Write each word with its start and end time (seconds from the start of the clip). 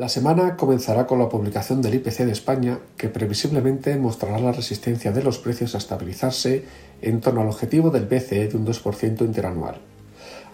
La 0.00 0.08
semana 0.08 0.56
comenzará 0.56 1.06
con 1.06 1.18
la 1.18 1.28
publicación 1.28 1.82
del 1.82 1.96
IPC 1.96 2.20
de 2.20 2.32
España, 2.32 2.78
que 2.96 3.10
previsiblemente 3.10 3.94
mostrará 3.98 4.38
la 4.38 4.50
resistencia 4.50 5.12
de 5.12 5.22
los 5.22 5.36
precios 5.36 5.74
a 5.74 5.78
estabilizarse 5.78 6.64
en 7.02 7.20
torno 7.20 7.42
al 7.42 7.48
objetivo 7.48 7.90
del 7.90 8.06
BCE 8.06 8.48
de 8.48 8.56
un 8.56 8.66
2% 8.66 9.20
interanual. 9.26 9.74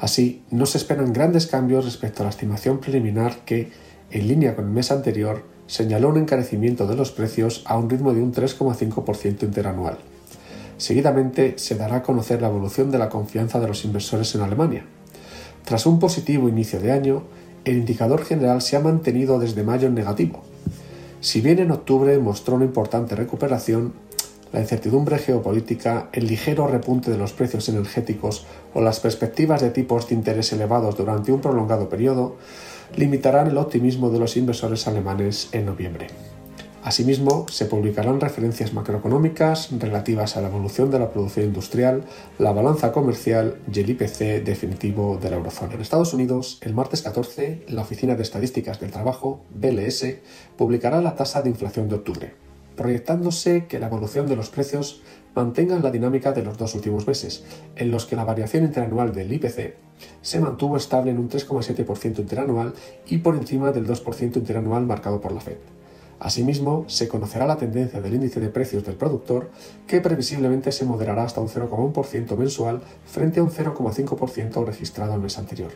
Así, 0.01 0.43
no 0.51 0.67
se 0.67 0.79
esperan 0.79 1.12
grandes 1.12 1.46
cambios 1.46 1.85
respecto 1.85 2.22
a 2.22 2.24
la 2.24 2.30
estimación 2.30 2.80
preliminar 2.80 3.45
que, 3.45 3.71
en 4.11 4.27
línea 4.27 4.56
con 4.56 4.65
el 4.65 4.72
mes 4.72 4.90
anterior, 4.90 5.45
señaló 5.69 6.08
un 6.08 6.17
encarecimiento 6.17 6.88
de 6.88 6.97
los 6.97 7.13
precios 7.13 7.63
a 7.67 7.78
un 7.78 7.88
ritmo 7.88 8.13
de 8.13 8.22
un 8.22 8.35
3,5% 8.35 9.44
interanual. 9.44 9.99
Seguidamente 10.76 11.56
se 11.56 11.76
dará 11.76 11.99
a 11.99 12.03
conocer 12.03 12.42
la 12.42 12.49
evolución 12.49 12.90
de 12.90 12.99
la 12.99 13.10
confianza 13.10 13.60
de 13.60 13.69
los 13.69 13.85
inversores 13.85 14.35
en 14.35 14.40
Alemania. 14.40 14.85
Tras 15.65 15.87
un 15.87 16.01
positivo 16.01 16.48
inicio 16.48 16.80
de 16.80 16.91
año, 16.91 17.23
el 17.66 17.78
indicador 17.78 18.24
general 18.24 18.62
se 18.62 18.77
ha 18.77 18.80
mantenido 18.80 19.41
desde 19.41 19.64
mayo 19.64 19.88
en 19.88 19.95
negativo. 19.95 20.43
Si 21.20 21.41
bien 21.41 21.59
en 21.59 21.73
octubre 21.73 22.16
mostró 22.19 22.55
una 22.55 22.65
importante 22.65 23.16
recuperación, 23.16 23.93
la 24.52 24.61
incertidumbre 24.61 25.19
geopolítica, 25.19 26.09
el 26.12 26.29
ligero 26.29 26.69
repunte 26.69 27.10
de 27.10 27.19
los 27.19 27.33
precios 27.33 27.69
energéticos 27.69 28.47
o 28.73 28.80
las 28.80 29.01
perspectivas 29.01 29.60
de 29.60 29.71
tipos 29.71 30.09
de 30.09 30.15
interés 30.15 30.52
elevados 30.52 30.97
durante 30.97 31.33
un 31.33 31.41
prolongado 31.41 31.88
periodo 31.88 32.37
limitarán 32.95 33.48
el 33.48 33.59
optimismo 33.59 34.10
de 34.10 34.21
los 34.21 34.37
inversores 34.37 34.87
alemanes 34.87 35.48
en 35.51 35.66
noviembre. 35.66 36.07
Asimismo, 36.87 37.47
se 37.51 37.67
publicarán 37.67 38.21
referencias 38.21 38.73
macroeconómicas 38.73 39.71
relativas 39.77 40.37
a 40.37 40.41
la 40.41 40.47
evolución 40.47 40.89
de 40.89 41.01
la 41.01 41.11
producción 41.11 41.47
industrial, 41.47 42.05
la 42.39 42.53
balanza 42.53 42.93
comercial 42.93 43.57
y 43.75 43.81
el 43.81 43.91
IPC 43.91 44.45
definitivo 44.45 45.19
de 45.21 45.30
la 45.30 45.37
eurozona. 45.39 45.75
En 45.75 45.80
Estados 45.80 46.15
Unidos, 46.15 46.59
el 46.61 46.75
martes 46.75 47.03
14, 47.03 47.65
la 47.67 47.83
Oficina 47.83 48.15
de 48.15 48.23
Estadísticas 48.23 48.79
del 48.79 48.93
Trabajo, 48.93 49.41
BLS, 49.51 50.19
publicará 50.57 51.01
la 51.01 51.17
tasa 51.17 51.43
de 51.43 51.51
inflación 51.51 51.89
de 51.89 51.97
octubre, 51.97 52.35
proyectándose 52.77 53.66
que 53.66 53.80
la 53.80 53.88
evolución 53.88 54.29
de 54.29 54.37
los 54.37 54.51
precios 54.51 55.03
mantenga 55.35 55.80
la 55.80 55.91
dinámica 55.91 56.30
de 56.30 56.45
los 56.45 56.57
dos 56.57 56.77
últimos 56.77 57.09
meses, 57.09 57.43
en 57.75 57.91
los 57.91 58.07
que 58.07 58.15
la 58.15 58.23
variación 58.23 58.63
interanual 58.63 59.13
del 59.13 59.32
IPC 59.32 59.75
se 60.23 60.38
mantuvo 60.38 60.77
estable 60.77 61.10
en 61.10 61.19
un 61.19 61.29
3,7% 61.29 62.21
interanual 62.21 62.75
y 63.09 63.19
por 63.19 63.35
encima 63.35 63.73
del 63.73 63.88
2% 63.88 64.36
interanual 64.36 64.86
marcado 64.86 65.20
por 65.20 65.32
la 65.32 65.41
Fed. 65.41 65.56
Asimismo, 66.19 66.84
se 66.89 67.09
conocerá 67.09 67.47
la 67.47 67.56
tendencia 67.56 68.00
del 68.00 68.14
índice 68.14 68.41
de 68.41 68.48
precios 68.48 68.84
del 68.84 68.97
productor, 68.97 69.50
que 69.86 70.00
previsiblemente 70.00 70.72
se 70.72 70.86
moderará 70.86 71.25
hasta 71.25 71.42
un 71.42 71.48
0,1% 71.48 72.36
mensual 72.36 72.81
frente 73.05 73.41
a 73.41 73.42
un 73.42 73.50
0,5% 73.50 74.64
registrado 74.64 75.14
el 75.14 75.20
mes 75.20 75.39
anterior. 75.39 75.72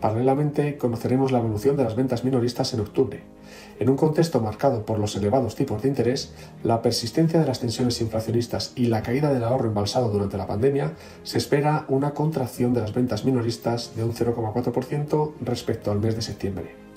Paralelamente, 0.00 0.78
conoceremos 0.78 1.30
la 1.30 1.38
evolución 1.38 1.76
de 1.76 1.84
las 1.84 1.94
ventas 1.94 2.24
minoristas 2.24 2.72
en 2.74 2.80
octubre. 2.80 3.22
En 3.78 3.88
un 3.88 3.96
contexto 3.96 4.40
marcado 4.40 4.84
por 4.84 4.98
los 4.98 5.14
elevados 5.16 5.54
tipos 5.54 5.82
de 5.82 5.88
interés, 5.88 6.32
la 6.64 6.82
persistencia 6.82 7.38
de 7.38 7.46
las 7.46 7.60
tensiones 7.60 8.00
inflacionistas 8.00 8.72
y 8.74 8.86
la 8.86 9.02
caída 9.02 9.32
del 9.32 9.44
ahorro 9.44 9.68
embalsado 9.68 10.08
durante 10.08 10.38
la 10.38 10.46
pandemia, 10.46 10.94
se 11.22 11.38
espera 11.38 11.84
una 11.88 12.14
contracción 12.14 12.72
de 12.74 12.80
las 12.80 12.94
ventas 12.94 13.24
minoristas 13.24 13.94
de 13.94 14.02
un 14.02 14.14
0,4% 14.14 15.32
respecto 15.42 15.92
al 15.92 16.00
mes 16.00 16.16
de 16.16 16.22
septiembre 16.22 16.91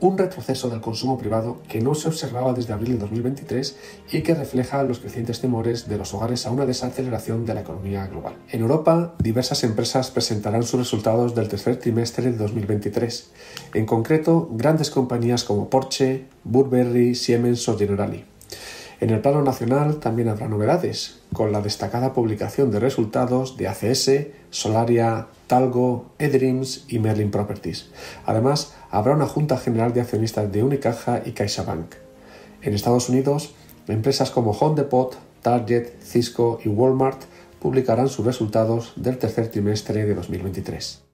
un 0.00 0.16
retroceso 0.16 0.68
del 0.68 0.80
consumo 0.80 1.18
privado 1.18 1.58
que 1.68 1.80
no 1.80 1.94
se 1.94 2.08
observaba 2.08 2.52
desde 2.52 2.72
abril 2.72 2.94
de 2.94 2.98
2023 3.00 3.76
y 4.12 4.22
que 4.22 4.34
refleja 4.34 4.82
los 4.82 4.98
crecientes 4.98 5.40
temores 5.40 5.88
de 5.88 5.98
los 5.98 6.14
hogares 6.14 6.46
a 6.46 6.50
una 6.50 6.66
desaceleración 6.66 7.44
de 7.44 7.54
la 7.54 7.60
economía 7.60 8.06
global. 8.06 8.34
En 8.50 8.62
Europa, 8.62 9.14
diversas 9.18 9.62
empresas 9.64 10.10
presentarán 10.10 10.62
sus 10.62 10.80
resultados 10.80 11.34
del 11.34 11.48
tercer 11.48 11.76
trimestre 11.76 12.32
de 12.32 12.38
2023, 12.38 13.30
en 13.74 13.86
concreto 13.86 14.48
grandes 14.52 14.90
compañías 14.90 15.44
como 15.44 15.68
Porsche, 15.68 16.24
Burberry, 16.44 17.14
Siemens 17.14 17.68
o 17.68 17.76
Generali. 17.76 18.29
En 19.00 19.08
el 19.08 19.20
plano 19.22 19.42
nacional 19.42 19.96
también 19.96 20.28
habrá 20.28 20.46
novedades, 20.46 21.20
con 21.32 21.52
la 21.52 21.62
destacada 21.62 22.12
publicación 22.12 22.70
de 22.70 22.80
resultados 22.80 23.56
de 23.56 23.66
ACS, 23.66 24.10
Solaria, 24.50 25.28
Talgo, 25.46 26.10
eDreams 26.18 26.84
y 26.86 26.98
Merlin 26.98 27.30
Properties. 27.30 27.88
Además, 28.26 28.74
habrá 28.90 29.14
una 29.14 29.26
Junta 29.26 29.56
General 29.56 29.94
de 29.94 30.02
Accionistas 30.02 30.52
de 30.52 30.62
Unicaja 30.62 31.22
y 31.24 31.32
CaixaBank. 31.32 31.94
En 32.60 32.74
Estados 32.74 33.08
Unidos, 33.08 33.54
empresas 33.88 34.30
como 34.30 34.50
Home 34.50 34.76
Depot, 34.76 35.16
Target, 35.40 35.88
Cisco 36.02 36.60
y 36.62 36.68
Walmart 36.68 37.22
publicarán 37.58 38.08
sus 38.10 38.26
resultados 38.26 38.92
del 38.96 39.16
tercer 39.16 39.48
trimestre 39.48 40.04
de 40.04 40.14
2023. 40.14 41.09